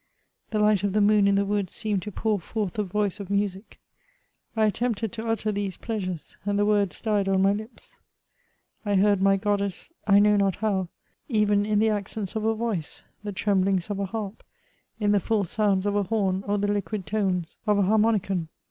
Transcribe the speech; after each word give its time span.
The 0.49 0.57
light 0.57 0.83
of 0.83 0.93
the 0.93 0.99
moon 0.99 1.27
in 1.27 1.35
the 1.35 1.45
woods 1.45 1.75
seemed 1.75 2.01
to 2.01 2.11
pour 2.11 2.39
foith 2.39 2.79
a 2.79 2.83
Toice 2.83 3.19
of 3.19 3.29
music; 3.29 3.79
I 4.55 4.65
attempted 4.65 5.11
to 5.11 5.27
utter 5.27 5.51
these 5.51 5.77
pleasures, 5.77 6.37
and 6.43 6.57
the 6.57 6.65
words 6.65 6.99
died 7.01 7.29
on 7.29 7.43
my 7.43 7.53
lips. 7.53 7.99
1 8.81 8.97
heard 8.97 9.21
my 9.21 9.37
goddess, 9.37 9.93
I 10.07 10.17
know 10.17 10.37
not 10.37 10.55
how, 10.55 10.87
even 11.29 11.67
in 11.67 11.77
the 11.77 11.91
aocents 11.91 12.35
of 12.35 12.45
a 12.45 12.47
yoice, 12.55 13.03
the 13.23 13.31
tremblings 13.31 13.91
of 13.91 13.99
a 13.99 14.05
harp, 14.07 14.41
in 14.99 15.11
the 15.11 15.19
fail 15.19 15.43
sounds 15.43 15.85
of 15.85 15.95
a 15.95 16.01
horn, 16.01 16.43
or 16.47 16.57
the 16.57 16.71
liquid 16.71 17.05
tones 17.05 17.57
of 17.67 17.77
a 17.77 17.83
harmonicon. 17.83 18.47